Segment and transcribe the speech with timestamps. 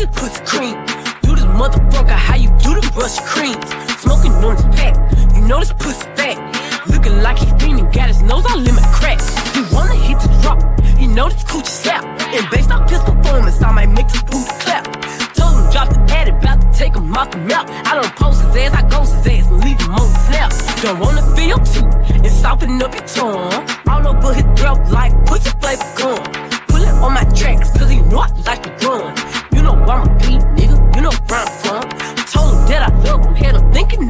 [0.00, 0.76] this pussy cream.
[1.22, 3.64] Do this motherfucker how you do the brush creams.
[4.00, 4.94] Smoking orange pack,
[5.34, 6.38] you know this pussy fat.
[6.88, 9.20] Looking like he's dreaming, got his nose all in my crack.
[9.54, 10.60] He wanna hit the drop,
[10.98, 12.04] he know this coochie slap.
[12.04, 14.84] And based off his performance, I might make the booty clap.
[15.34, 17.68] Told him drop the ad, about to take him off the map.
[17.86, 20.50] I don't post his ass, I ghost his ass and leave him on the snap.
[20.82, 21.86] Don't wanna feel too,
[22.24, 23.68] and soften up your tongue.
[23.88, 24.49] All over his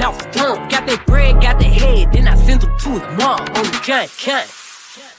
[0.00, 0.68] thinking I dumb.
[0.68, 3.80] Got that bread, got that head, then I send him to his mom on the
[3.84, 4.46] cunt, cunt.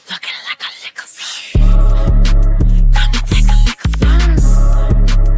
[0.10, 1.64] Looking like a liquor fiend.
[2.94, 4.40] Come and take a liquor fiend.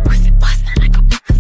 [0.06, 1.32] Pussy bustin' like a liquor.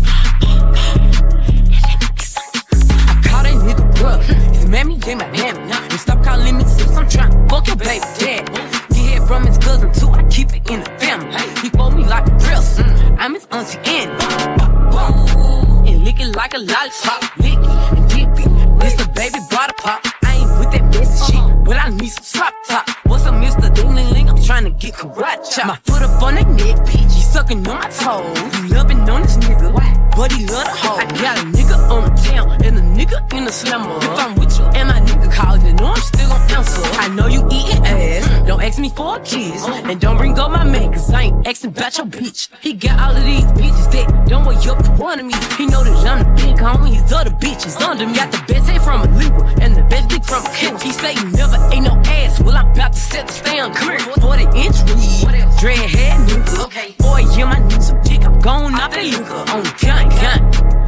[4.53, 5.71] His mammy in my mammy.
[5.71, 8.43] And stop calling me sis, I'm tryna fuck your baby dad.
[8.89, 11.37] Get it from his cousin too, I keep it in the family.
[11.61, 12.79] He fold me like a dress.
[13.17, 14.13] I'm his auntie Annie.
[15.89, 17.23] And lick it like a lollipop.
[22.67, 22.89] Top.
[23.05, 23.73] What's up, Mr.
[23.73, 24.29] Ding Ling?
[24.29, 25.67] I'm trying to get karate chop.
[25.67, 27.13] My foot up on that neck, bitch.
[27.13, 28.37] He sucking on my toes.
[28.55, 29.71] You loving on this nigga,
[30.15, 30.97] but he love the hoe.
[30.97, 33.95] I got a nigga on the town and a nigga in the slammer.
[33.97, 36.81] If I'm with you and my nigga calling, you know I'm still gon' answer.
[36.99, 38.47] I know you eating ass.
[38.47, 39.65] Don't ask me for a kiss.
[39.67, 42.49] And don't bring up my man, cause I ain't asking about your bitch.
[42.61, 45.33] He got all of these bitches that don't weigh up to one of me.
[45.57, 48.15] He know that I'm the big homie, his other bitches under me.
[48.15, 48.62] Got the best
[48.93, 50.81] from a Libra and the best dick from a kid.
[50.81, 52.39] He say you never ate no ass.
[52.41, 53.99] Well, I'm about to set the stand clear.
[53.99, 55.25] 40 inch weed,
[55.59, 56.65] dread head nigga.
[56.65, 56.93] Okay.
[56.99, 58.25] Boy, yeah, my niggas some dick.
[58.25, 60.82] I'm going off the liquor on gun, gun.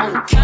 [0.00, 0.39] Okay.